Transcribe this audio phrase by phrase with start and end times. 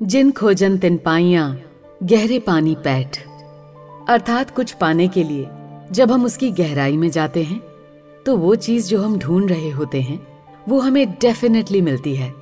[0.00, 1.42] जिन खोजन तिन पाइया,
[2.02, 3.16] गहरे पानी पैठ।
[4.08, 5.46] अर्थात कुछ पाने के लिए,
[5.92, 7.60] जब हम उसकी गहराई में जाते हैं
[8.26, 10.20] तो वो चीज़ जो हम ढूंढ रहे होते हैं,
[10.68, 12.32] वो हमें डेफिनेटली मिलती है।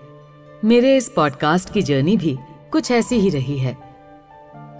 [0.64, 2.37] मेरे इस पॉडकास्ट की जर्नी भी
[2.73, 3.77] कुछ ऐसी ही रही है।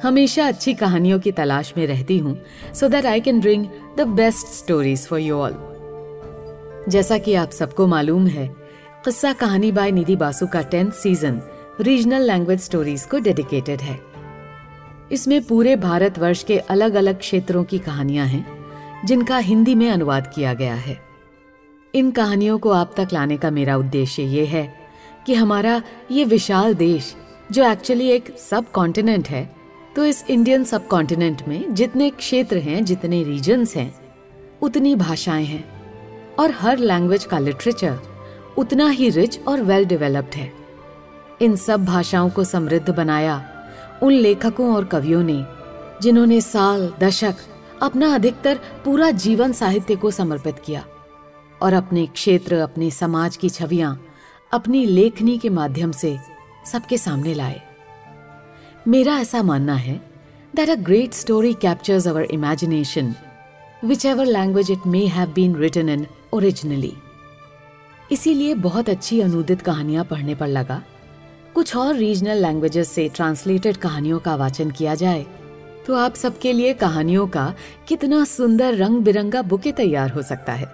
[0.03, 2.39] हमेशा अच्छी कहानियों की तलाश में रहती हूँ
[2.75, 3.67] so that I can bring
[3.99, 5.59] the best stories for you all
[6.89, 8.49] जैसा कि आप सबको मालूम है,
[9.05, 11.43] किस्सा कहानी बाय निधि बासु का tenth season
[11.81, 13.99] regional language stories को डेडिकेटेड है।
[15.13, 18.47] इसमें पूरे भारतवर्ष के अलग अलग क्षेत्रों की कहानियाँ हैं,
[19.07, 20.99] जिनका हिंदी में अनुवाद किया गया है।
[21.95, 24.75] इन कहानियों को आप तक लाने का मेरा उद्देश्य ये है
[25.27, 27.15] कि हमारा ये विशाल देश,
[27.53, 29.57] जो एक्चुअली एक सब कॉन्टिनेंट है
[29.97, 33.95] तो इस इंडियन सब कॉन्टिनेंट में जितने क्षेत्र हैं, जितने रीजन्स हैं,
[34.63, 35.65] उतनी भाषाएँ हैं।
[36.39, 37.99] और हर लैंग्वेज का लिटरेचर
[38.59, 40.66] उतना ही रिच और वेल डेवलप्ड है।
[41.43, 43.45] इन सब भाषाओं को समृद्ध बनाया
[44.03, 45.45] उन लेखकों और कवियों ने,
[46.03, 47.35] जिन्होंने साल, दशक,
[47.83, 50.85] अपना अधिकतर पूरा जीवन साहित्य को समर्पित किया
[51.63, 54.01] और अपने क्षेत्र, अपने समाज की छवियाँ,
[54.53, 56.17] अपनी लेखनी के माध्यम से
[56.73, 57.61] सबके सामने लाए।
[58.89, 60.01] मेरा ऐसा मानना है
[60.55, 63.15] that a great story captures our imagination
[64.07, 66.93] whichever language it may have been written in originally
[68.13, 70.83] इसीलिए बहुत अच्छी अनुदित कहानियाँ पढ़ने पर लगा।
[71.57, 75.25] कुछ और रीजनल लैंग्वेजेस से ट्रांसलेटेड कहानियों का वाचन किया जाए
[75.87, 77.55] तो आप सबके लिए कहानियों का
[77.89, 80.67] कितना सुंदर रंग बिरंगा बुके तैयार हो सकता है।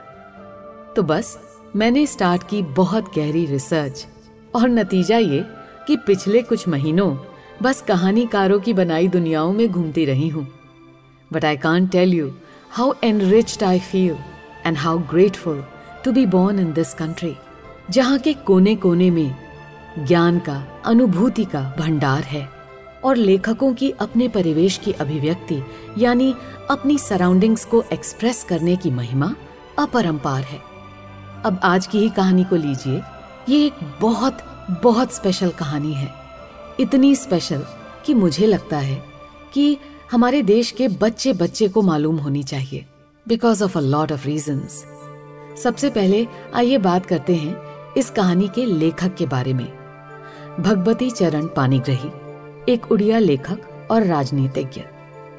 [0.96, 1.38] तो बस,
[1.76, 4.06] मैंने स्टार्ट की बहुत गहरी रिसर्च
[4.54, 5.44] और नतीजा ये
[5.86, 7.14] कि पिछले कुछ महीनों
[7.62, 10.46] बस कहानीकारों की बनाई दुनियाओं में घूमती रही हूँ।
[11.32, 12.30] But I can tell you
[12.70, 14.16] how enriched I feel
[14.66, 15.64] and how grateful
[16.04, 17.34] to be born in this country
[17.90, 19.41] जहाँ के कोने कोने में
[19.98, 22.48] ज्ञान का, अनुभूति का भंडार है।
[23.04, 25.64] और लेखकों की अपने परिवेश की अभिव्यक्ति,
[25.98, 26.34] यानी
[26.70, 29.34] अपनी सराउंडिंग्स को एक्सप्रेस करने की महिमा,
[29.78, 30.62] अपरंपार है।
[31.44, 33.02] अब आज की ही कहानी को लीजिए।
[33.48, 34.38] ये एक बहुत
[34.82, 36.14] बहुत स्पेशल कहानी है।
[36.80, 37.64] इतनी स्पेशल
[38.06, 39.04] कि मुझे लगता है
[39.52, 39.78] कि
[40.12, 42.86] हमारे देश के बच्चे बच्चे को मालूम होनी चाहिए।
[43.28, 44.84] Because of a lot of reasons
[45.62, 47.62] सबसे पहले आइए बात करते हैं
[47.96, 49.81] इस कहानी के लेखक के बारे में।
[50.60, 52.08] भगवती चरण पानीग्रही,
[52.72, 54.82] एक उड़िया लेखक और राजनीतिज्ञ,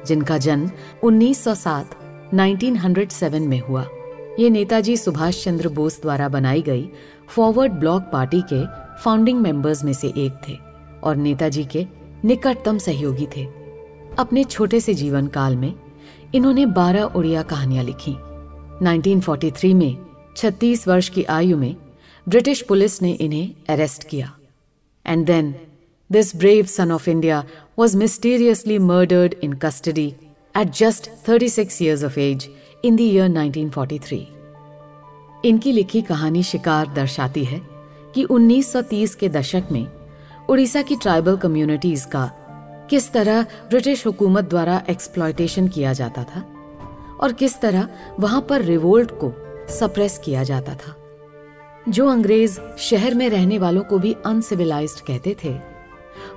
[0.06, 0.70] जिनका जन्म
[1.02, 1.94] 1907
[2.34, 3.86] 1907 में हुआ।
[4.40, 6.88] ये नेताजी सुभाष चंद्र बोस द्वारा बनाई गई
[7.28, 8.64] फॉरवर्ड ब्लॉक पार्टी के
[9.02, 10.58] फाउंडिंग मेंबर्स में से एक थे
[11.02, 11.86] और नेताजी के
[12.24, 13.44] निकटतम सहयोगी थे।
[14.18, 15.74] अपने छोटे से जीवन काल में
[16.34, 18.16] इन्होंने 12 उड़िया कहानियाँ लिखी।
[18.82, 19.96] 1943 में
[20.36, 21.76] 36 वर्ष की आयु में
[22.28, 24.36] ब्रिटिश पुलिस ने इन्हें अरेस्ट किया।
[25.04, 25.54] And then,
[26.10, 27.44] this brave son of India
[27.76, 30.16] was mysteriously murdered in custody
[30.54, 32.48] at just 36 years of age
[32.82, 34.26] in the year 1943.
[35.44, 37.60] इनकी लिखी कहानी शिकार दर्शाती है
[38.14, 39.86] कि 1930 के दशक में
[40.50, 42.26] उड़ीसा की ट्राइबल कम्युनिटीज का
[42.90, 46.40] किस तरह ब्रिटिश हुकूमत द्वारा एक्सप्लॉयटेशन किया जाता था
[47.22, 47.88] और किस तरह
[48.20, 49.32] वहाँ पर रिवोल्ट को
[49.78, 50.96] सप्रेस किया जाता था
[51.88, 55.58] जो अंग्रेज़ शहर में रहने वालों को भी अनसिविलाइज्ड कहते थे,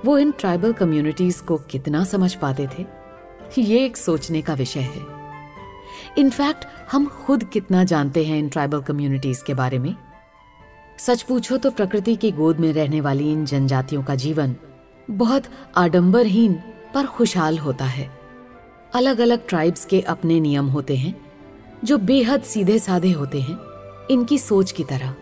[0.04, 2.86] वो इन ट्राइबल कम्युनिटीज को कितना समझ पाते थे?
[3.58, 5.06] ये एक सोचने का विषय है।
[6.18, 9.94] इनफैक्ट हम खुद कितना जानते हैं इन ट्राइबल कम्युनिटीज के बारे में?
[10.98, 14.56] सच पूछो तो प्रकृति की गोद में रहने वाली इन जनजातियों का जीवन
[15.10, 15.44] बहुत
[15.76, 16.52] आडंबरहीन
[16.94, 18.10] पर खुशहाल होता है।
[18.94, 21.20] अलग अलग ट्राइब्स के अपने नियम होते हैं,
[21.84, 23.58] जो बेहद सीधे साधे होते हैं,
[24.10, 25.14] इनकी सोच की तरह।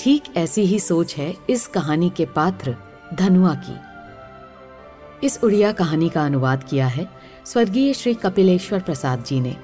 [0.00, 2.74] ठीक ऐसी ही सोच है इस कहानी के पात्र
[3.14, 7.06] धनुआ की। इस उड़िया कहानी का अनुवाद किया है
[7.46, 9.56] स्वर्गीय श्री कपिलेश्वर प्रसाद जी ने,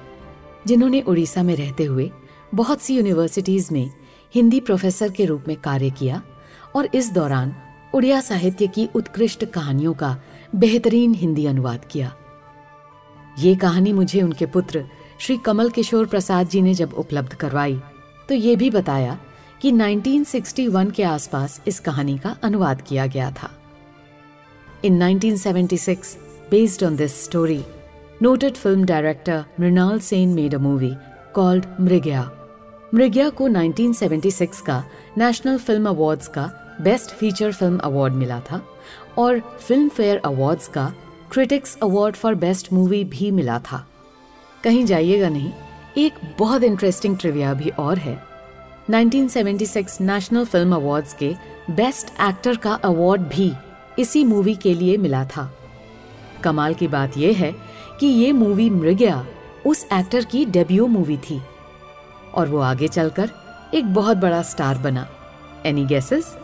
[0.67, 2.11] जिन्होंने उड़ीसा में रहते हुए
[2.55, 3.89] बहुत सी यूनिवर्सिटीज में
[4.35, 6.21] हिंदी प्रोफेसर के रूप में कार्य किया
[6.75, 7.55] और इस दौरान
[7.93, 10.15] उड़िया साहित्य की उत्कृष्ट कहानियों का
[10.55, 12.15] बेहतरीन हिंदी अनुवाद किया।
[13.39, 14.85] ये कहानी मुझे उनके पुत्र
[15.19, 17.79] श्री कमल किशोर प्रसाद जी ने जब उपलब्ध करवाई
[18.29, 19.17] तो ये भी बताया
[19.61, 23.49] कि 1961 के आसपास इस कहानी का अनुवाद किया गया था।
[24.85, 26.15] In 1976
[26.51, 27.63] based on this story
[28.21, 30.93] noted film director Mrinal Sen made a movie
[31.33, 32.31] called Mrigaya
[32.93, 34.83] Mrigaya को 1976 का
[35.17, 36.51] नेशनल फ़िल्म अवार्ड्स का
[36.81, 38.61] बेस्ट फीचर फ़िल्म अवार्ड मिला था
[39.17, 40.93] और फ़िल्म फेयर अवार्ड्स का
[41.31, 43.87] critics award for best movie भी मिला था।
[44.63, 45.51] कहीं जाइएगा नहीं,
[45.97, 48.36] एक बहुत इंटरेस्टिंग ट्रिविया भी और है।
[48.89, 51.35] 1976 नेशनल फ़िल्म अवार्ड्स के
[51.69, 53.51] बेस्ट एक्टर का अवार्ड भी
[53.99, 55.57] इसी मूवी के लिए मिला था।
[56.43, 57.55] कमाल की बात यह है
[57.99, 59.25] कि ये मूवी मृगया
[59.65, 61.41] उस एक्टर की डेब्यू मूवी थी
[62.35, 63.31] और वो आगे चलकर
[63.73, 65.07] एक बहुत बड़ा स्टार बना।
[65.65, 66.35] Any guesses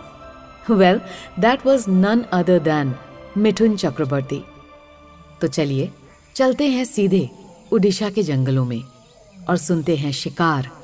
[0.70, 1.02] well
[1.40, 2.96] that was none other than
[3.38, 4.44] Mithun Chakraborty.
[5.42, 5.92] तो चलिए,
[6.36, 7.30] चलते हैं सीधे
[7.72, 8.84] उड़ीसा के जंगलों में
[9.50, 10.83] और सुनते हैं शिकार।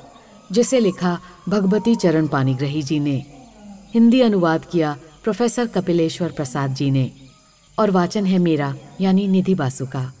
[0.52, 3.24] जिसे लिखा भगवती चरण पानीग्रही जी ने।
[3.94, 7.12] हिंदी अनुवाद किया प्रोफेसर कपिलेश्वर प्रसाद जी ने।
[7.78, 10.12] और वाचन है मेरा, यानी निधि बासु का।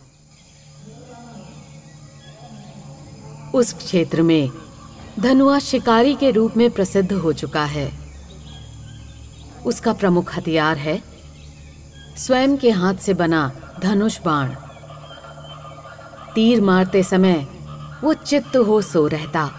[3.54, 4.50] उस क्षेत्र में
[5.20, 7.92] धनुआ शिकारी के रूप में प्रसिद्ध हो चुका है।
[9.66, 11.02] उसका प्रमुख हथियार है
[12.16, 14.54] स्वयं के हाथ से बना धनुष बाण।
[16.34, 17.46] तीर मारते समय
[18.04, 19.50] वो चित्त हो सो रहता।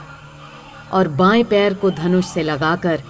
[0.94, 3.04] और बाएँ पैर को धनुष से लगाकर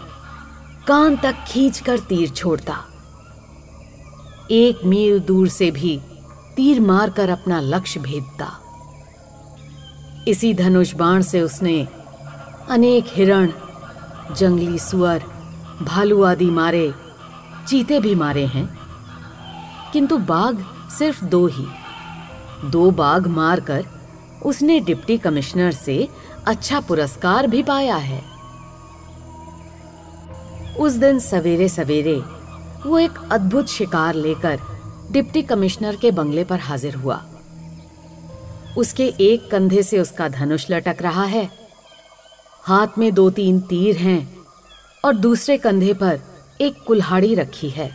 [0.88, 2.86] कान तक खींचकर तीर छोड़ता।
[4.51, 6.01] एक मील दूर से भी
[6.56, 8.57] तीर मारकर अपना लक्ष्य भेदता।
[10.28, 11.88] इसी धनुष बाण से उसने
[12.69, 13.51] अनेक हिरण,
[14.36, 15.24] जंगली सुअर,
[15.81, 16.94] भालू आदि मारे,
[17.68, 18.80] चीते भी मारे हैं।
[19.94, 21.68] किंतु बाघ सिर्फ़ दो ही।
[22.66, 23.86] दो बाघ मारकर
[24.45, 26.07] उसने डिप्टी कमिश्नर से
[26.48, 28.22] अच्छा पुरस्कार भी पाया है।
[30.80, 32.16] उस दिन सवेरे सवेरे
[32.86, 34.60] वो एक अद्भुत शिकार लेकर
[35.12, 37.22] डिप्टी कमिश्नर के बंगले पर हाजिर हुआ।
[38.78, 41.50] उसके एक कंधे से उसका धनुष लटक रहा है।
[42.64, 44.38] हाथ में दो तीन तीर हैं
[45.06, 46.20] और दूसरे कंधे पर
[46.62, 47.90] एक कुल्हाड़ी रखी है।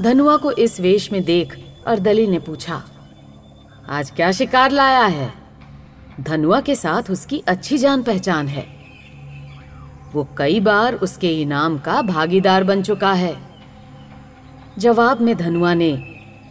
[0.00, 1.56] धनुआ को इस वेश में देख
[1.86, 2.82] अर्दली ने पूछा,
[3.88, 5.41] आज क्या शिकार लाया है?
[6.20, 8.66] धनुआ के साथ उसकी अच्छी जान पहचान है।
[10.12, 13.36] वो कई बार उसके इनाम का भागीदार बन चुका है।
[14.78, 15.96] जवाब में धनुआ ने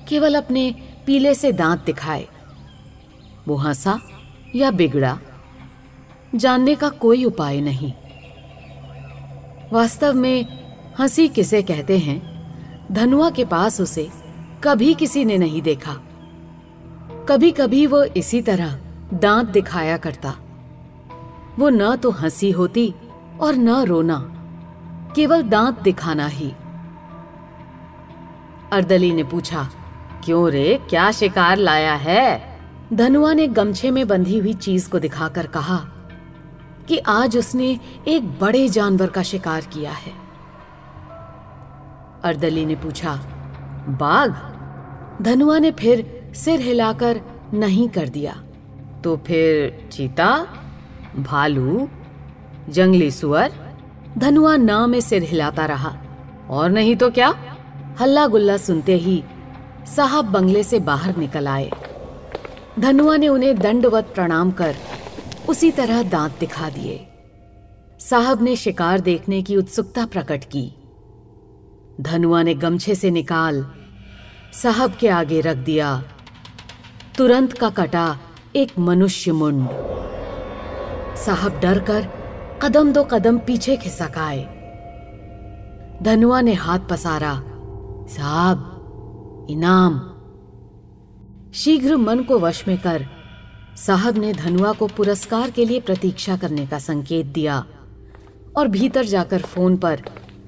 [0.07, 0.75] केवल अपने
[1.05, 2.27] पीले से दांत दिखाए।
[3.47, 3.99] वो हंसा
[4.55, 5.19] या बिगड़ा,
[6.35, 7.93] जानने का कोई उपाय नहीं।
[9.73, 10.45] वास्तव में
[10.99, 12.31] हँसी किसे कहते हैं,
[12.91, 14.09] धनुआ के पास उसे
[14.63, 15.93] कभी किसी ने नहीं देखा।
[17.29, 18.80] कभी कभी वो इसी तरह
[19.13, 20.35] दांत दिखाया करता।
[21.59, 22.95] वो न तो हँसी होती
[23.41, 24.17] और न रोना,
[25.15, 26.51] केवल दांत दिखाना ही।
[28.73, 29.69] अर्दली ने पूछा,
[30.23, 32.59] क्यों रे, क्या शिकार लाया है?
[32.93, 35.77] धनुआ ने गमछे में बंधी हुई चीज़ को दिखाकर कहा
[36.87, 40.13] कि आज उसने एक बड़े जानवर का शिकार किया है।
[42.23, 43.15] अर्दली ने पूछा,
[43.89, 44.31] बाघ?
[45.21, 47.21] धनुआ ने फिर सिर हिलाकर,
[47.53, 48.43] नहीं कर दिया।
[49.03, 50.47] तो फिर चीता,
[51.17, 51.89] भालू,
[52.69, 53.51] जंगली सुअर,
[54.17, 55.97] धनुआ ना में सिर हिलाता रहा।
[56.49, 57.33] और नहीं तो क्या?
[57.99, 59.23] हल्ला गुल्ला सुनते ही
[59.95, 61.71] साहब बंगले से बाहर निकल आए।
[62.79, 64.75] धनुआ ने उन्हें दंडवत प्रणाम कर
[65.49, 67.07] उसी तरह दांत दिखा दिए।
[67.99, 70.75] साहब ने शिकार देखने की उत्सुकता प्रकट की।
[72.01, 73.65] धनुआ ने गमछे से निकाल
[74.53, 76.03] साहब के आगे रख दिया।
[77.17, 78.19] तुरंत का कटा
[78.55, 79.67] एक मनुष्य मुंड।
[81.17, 82.07] साहब डर कर
[82.61, 84.41] कदम दो कदम पीछे खिसक आए
[86.03, 87.33] धनुआ ने हाथ पसारा,
[88.07, 89.99] साहब, इनाम।
[91.53, 93.05] शीघ्र मन को वश में कर,
[93.77, 97.65] साहब ने धनुआ को पुरस्कार के लिए प्रतीक्षा करने का संकेत दिया
[98.57, 100.01] और भीतर जाकर फ़ोन पर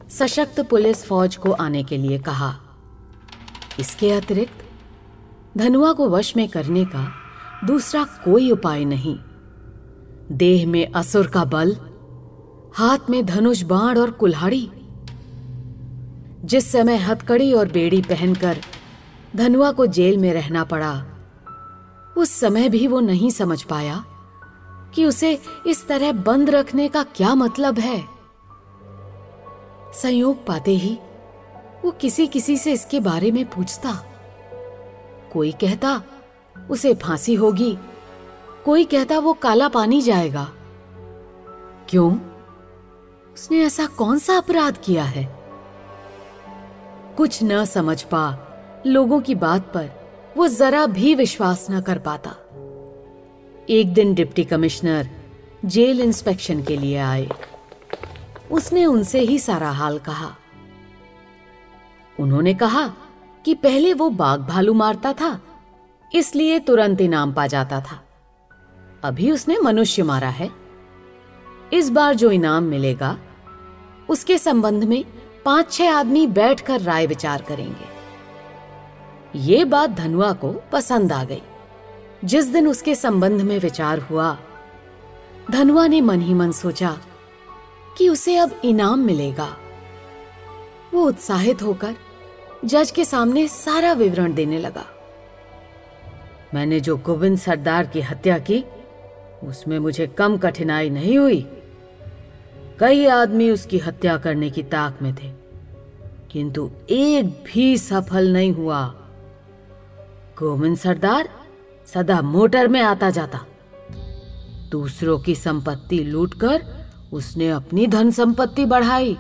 [0.10, 2.54] सशक्त पुलिस फौज को आने के लिए कहा।
[3.80, 4.64] इसके अतिरिक्त,
[5.58, 7.23] धनुआ को वश में करने का
[7.64, 9.18] दूसरा कोई उपाय नहीं।
[10.32, 11.76] देह में असुर का बल,
[12.74, 14.70] हाथ में धनुष बाण और कुल्हाड़ी।
[16.46, 18.58] जिस समय हथकड़ी और बेड़ी पहनकर
[19.36, 21.06] धनुआ को जेल में रहना पड़ा,
[22.18, 24.06] उस समय भी वो नहीं समझ पाया
[24.96, 28.04] कि उसे इस तरह बंद रखने का क्या मतलब है।
[29.94, 30.98] संयोग पाते ही
[31.86, 33.94] वो किसी किसी से इसके बारे में पूछता।
[35.34, 36.02] कोई कहता
[36.70, 37.78] उसे फांसी होगी।
[38.66, 40.52] कोई कहता वो काला पानी जाएगा।
[41.90, 42.18] क्यों?
[43.34, 45.44] उसने ऐसा कौन सा अपराध किया है?
[47.18, 48.38] कुछ न समझ पा
[48.86, 49.90] लोगों की बात पर
[50.38, 52.36] वो जरा भी विश्वास न कर पाता।
[53.70, 55.10] एक दिन डिप्टी कमिश्नर
[55.66, 57.30] जेल इंस्पेक्शन के लिए आए।
[58.52, 60.36] उसने उनसे ही सारा हाल कहा।
[62.20, 62.88] उन्होंने कहा
[63.46, 65.42] कि पहले वो बाघ भालू मारता था
[66.14, 68.04] इसलिए तुरंत इनाम पा जाता था।
[69.04, 70.52] अभी उसने मनुष्य मारा है।
[71.74, 73.18] इस बार जो इनाम मिलेगा,
[74.10, 75.06] उसके संबंध में
[75.46, 77.94] पाँच छह आदमी बैठकर राय विचार करेंगे।
[79.36, 81.42] ये बात धनुआ को पसंद आ गई।
[82.26, 84.38] जिस दिन उसके संबंध में विचार हुआ,
[85.52, 86.98] धनुआ ने मन ही मन सोचा
[87.98, 89.58] कि उसे अब इनाम मिलेगा।
[90.94, 91.96] वो उत्साहित होकर
[92.66, 94.93] जज के सामने सारा विवरण देने लगा।
[96.54, 98.64] मैंने जो गोविंद सरदार की हत्या की,
[99.44, 101.42] उसमें मुझे कम कठिनाई नहीं हुई।
[102.80, 105.32] कई आदमी उसकी हत्या करने की ताक में थे,
[106.32, 108.86] किंतु एक भी सफल नहीं हुआ।
[110.40, 111.30] गोविंद सरदार
[111.86, 113.46] सदा मोटर में आता जाता।
[114.72, 116.64] दूसरों की संपत्ति लूटकर
[117.14, 119.18] उसने अपनी धन संपत्ति बढ़ाई।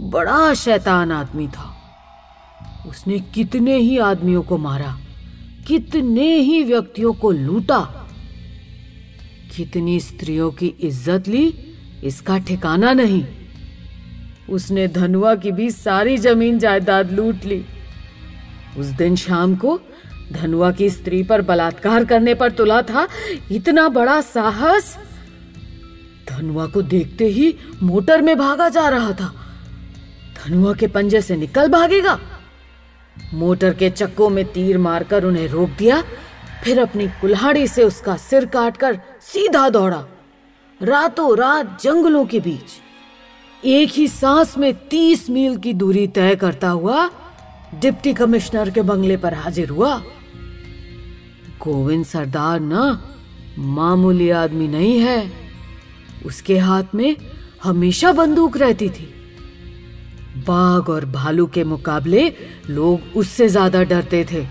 [0.00, 1.76] बड़ा शैतान आदमी था।
[2.88, 4.96] उसने कितने ही आदमियों को मारा।
[5.66, 7.80] कितने ही व्यक्तियों को लूटा।
[9.56, 11.46] कितनी स्त्रियों की इज़्ज़त ली,
[12.04, 13.24] इसका ठिकाना नहीं।
[14.50, 17.64] उसने धनुआ की भी सारी ज़मीन जायदाद लूट ली।
[18.78, 19.80] उस दिन शाम को
[20.32, 23.08] धनुआ की स्त्री पर बलात्कार करने पर तुला था।
[23.52, 24.96] इतना बड़ा साहस!
[26.28, 29.32] धनुआ को देखते ही मोटर में भागा जा रहा था।
[30.36, 32.18] धनुआ के पंजे से निकल भागेगा।
[33.34, 36.02] मोटर के चक्कों में तीर मारकर उन्हें रोक दिया,
[36.64, 40.04] फिर अपनी कुल्हाड़ी से उसका सिर काटकर सीधा दौड़ा।
[40.82, 42.80] रातों रात जंगलों के बीच,
[43.64, 47.10] एक ही सांस में तीस मील की दूरी तय करता हुआ
[47.80, 49.96] डिप्टी कमिश्नर के बंगले पर हाजिर हुआ।
[51.64, 53.08] गोविंद सरदार ना,
[53.58, 55.32] मामूली आदमी नहीं है।
[56.26, 57.16] उसके हाथ में
[57.62, 59.21] हमेशा बंदूक रहती थी।
[60.38, 62.32] बाघ और भालू के मुकाबले
[62.70, 64.46] लोग उससे ज़्यादा डरते थे।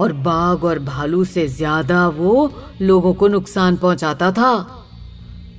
[0.00, 2.52] और बाघ और भालू से ज़्यादा वो
[2.82, 4.54] लोगों को नुकसान पहुंचाता था।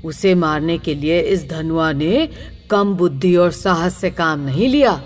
[0.06, 2.28] उसे मारने के लिए इस धनुआ ने
[2.70, 5.02] कम बुद्धि और साहस से काम नहीं लिया।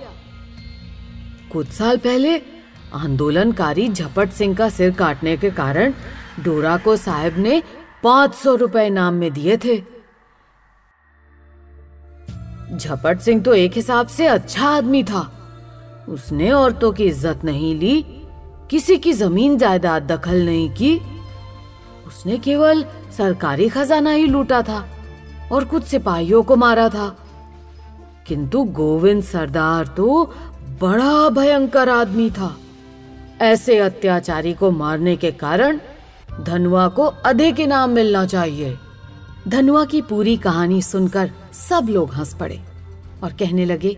[1.52, 2.38] कुछ साल पहले
[2.96, 5.94] आंदोलनकारी झपट सिंह का सिर काटने के कारण
[6.44, 7.62] डोरा को साहब ने
[8.04, 9.78] पाँच सौ रुपए नाम में दिए थे।
[12.78, 15.30] झपट सिंह तो एक हिसाब से अच्छा आदमी था।
[16.10, 18.06] उसने औरतों की इज़्ज़त नहीं ली,
[18.70, 20.96] किसी की ज़मीन जायदाद दखल नहीं की।
[22.08, 22.84] उसने केवल
[23.18, 24.86] सरकारी खजाना ही लूटा था
[25.52, 27.16] और कुछ सिपाहियों को मारा था।
[28.28, 30.24] किंतु गोविंद सरदार तो
[30.82, 32.56] बड़ा भयंकर आदमी था।
[33.42, 35.80] ऐसे अत्याचारी को मारने के कारण
[36.42, 38.78] धनुआ को अधिक इनाम मिलना चाहिए।
[39.48, 42.60] धनुआ की पूरी कहानी सुनकर सब लोग हंस पड़े
[43.24, 43.98] और कहने लगे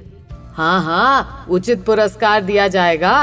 [0.53, 3.15] हाँ हाँ उचित पुरस्कार दिया जाएगा।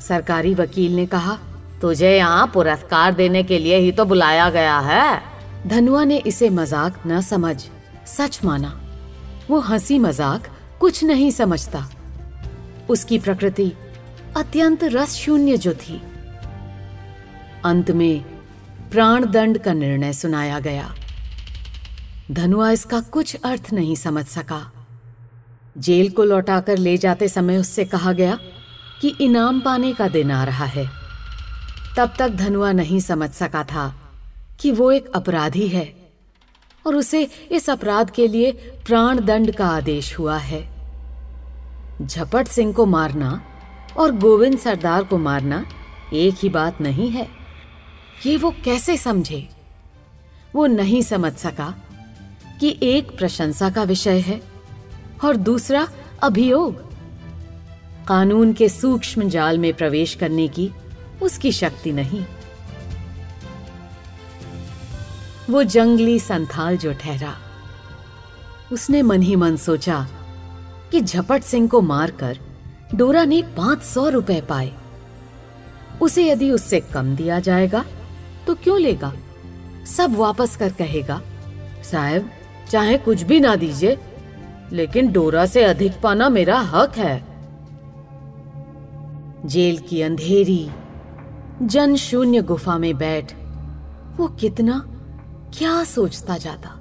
[0.00, 1.36] सरकारी वकील ने कहा,
[1.82, 5.22] तुझे यहाँ पुरस्कार देने के लिए ही तो बुलाया गया है।
[5.66, 7.56] धनुआ ने इसे मज़ाक न समझ,
[8.06, 8.72] सच माना।
[9.50, 10.48] वो हँसी मज़ाक
[10.80, 11.84] कुछ नहीं समझता।
[12.90, 13.72] उसकी प्रकृति
[14.36, 16.00] अत्यंत रस शून्य जो थी।
[17.64, 18.24] अंत में
[18.90, 20.92] प्राण दंड का निर्णय सुनाया गया।
[22.32, 24.72] धनुआ इसका कुछ अर्थ नहीं समझ सका।
[25.78, 28.38] जेल को लौटाकर ले जाते समय उससे कहा गया
[29.00, 30.86] कि इनाम पाने का दिन आ रहा है।
[31.96, 33.94] तब तक धनुआ नहीं समझ सका था
[34.60, 35.84] कि वो एक अपराधी है
[36.86, 37.22] और उसे
[37.52, 38.52] इस अपराध के लिए
[38.86, 40.62] प्राण दंड का आदेश हुआ है।
[42.02, 43.40] झपट सिंह को मारना
[43.96, 45.64] और गोविंद सरदार को मारना
[46.12, 47.28] एक ही बात नहीं है।
[48.26, 49.48] ये वो कैसे समझे?
[50.54, 51.74] वो नहीं समझ सका
[52.62, 54.40] कि एक प्रशंसा का विषय है
[55.24, 55.86] और दूसरा
[56.22, 56.74] अभियोग।
[58.08, 60.68] कानून के सूक्ष्म जाल में प्रवेश करने की
[61.22, 62.24] उसकी शक्ति नहीं।
[65.50, 67.34] वो जंगली संथाल जो ठहरा,
[68.72, 70.06] उसने मन ही मन सोचा
[70.92, 72.38] कि झपट सिंह को मारकर
[72.94, 74.72] डोरा ने पाँच सौ रुपए पाए।
[76.02, 77.84] उसे यदि उससे कम दिया जाएगा
[78.46, 79.12] तो क्यों लेगा?
[79.86, 81.20] सब वापस कर कहेगा,
[81.90, 82.30] साहब
[82.72, 83.98] चाहे कुछ भी ना दीजिए,
[84.72, 87.24] लेकिन डोरा से अधिक पाना मेरा हक है।
[89.46, 90.70] जेल की अंधेरी,
[91.62, 93.34] जन शून्य गुफा में बैठ,
[94.16, 94.86] वो कितना,
[95.58, 96.78] क्या सोचता जाता?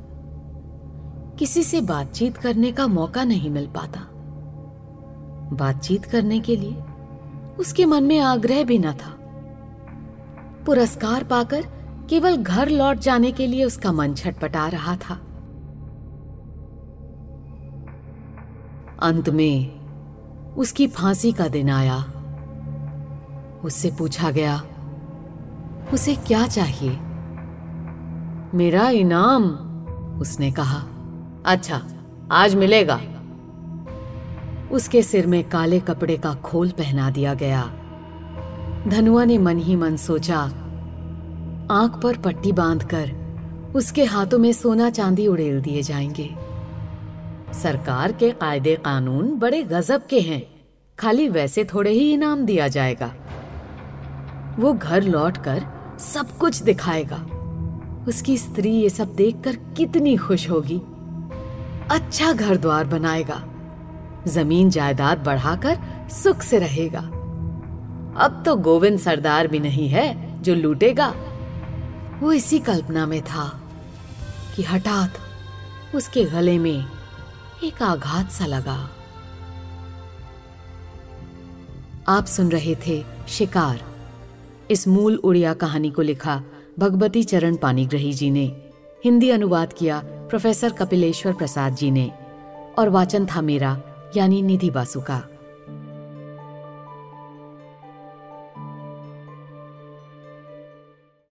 [1.39, 4.07] किसी से बातचीत करने का मौका नहीं मिल पाता।
[5.55, 6.83] बातचीत करने के लिए
[7.59, 9.17] उसके मन में आग्रह भी न था।
[10.65, 11.61] पुरस्कार पाकर
[12.09, 15.19] केवल घर लौट जाने के लिए उसका मन छटपटा रहा था।
[19.01, 19.81] अंत में
[20.55, 21.97] उसकी फांसी का दिन आया।
[23.63, 24.61] उससे पूछा गया,
[25.93, 26.91] उसे क्या चाहिए?
[28.53, 29.43] मेरा इनाम,
[30.21, 30.83] उसने कहा।
[31.45, 31.81] अच्छा
[32.31, 33.01] आज मिलेगा।
[34.71, 37.63] उसके सिर में काले कपड़े का खोल पहना दिया गया।
[38.87, 40.39] धनुआ ने मन ही मन सोचा,
[41.71, 43.11] आँख पर पट्टी बांधकर
[43.75, 46.40] उसके हाथों में सोना चांदी उड़ेल दिए जाएँगे।
[47.53, 50.43] सरकार के कायदे कानून बड़े गजब के हैं।
[50.99, 53.13] खाली वैसे थोड़े ही इनाम दिया जाएगा।
[54.59, 55.63] वो घर लौटकर
[55.99, 57.17] सब कुछ दिखाएगा।
[58.07, 60.81] उसकी स्त्री ये सब देखकर कितनी खुश होगी।
[61.91, 63.43] अच्छा घर द्वार बनाएगा।
[64.27, 65.79] ज़मीन जायदाद बढ़ाकर
[66.09, 66.99] सुख से रहेगा।
[68.17, 71.13] अब तो गोविंद सरदार भी नहीं है जो लूटेगा।
[72.19, 73.61] वो इसी कल्पना में था
[74.55, 75.13] कि हठात
[75.95, 76.85] उसके गले में
[77.63, 78.89] एक आघात सा लगा।
[82.07, 83.81] आप सुन रहे थे शिकार।
[84.71, 86.43] इस मूल उड़िया कहानी को लिखा
[86.79, 88.55] भगवती चरण पानीग्रही जी ने।
[89.05, 92.11] हिंदी अनुवाद किया प्रोफेसर कपिलेश्वर प्रसाद जी ने।
[92.79, 93.81] और वाचन था मेरा,
[94.17, 95.30] यानी निधि बासु का।